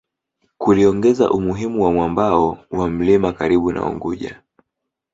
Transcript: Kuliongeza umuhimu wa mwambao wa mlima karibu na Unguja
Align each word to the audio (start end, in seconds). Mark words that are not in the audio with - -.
Kuliongeza 0.57 1.31
umuhimu 1.31 1.83
wa 1.83 1.91
mwambao 1.93 2.57
wa 2.71 2.89
mlima 2.89 3.33
karibu 3.33 3.71
na 3.71 3.85
Unguja 3.85 4.41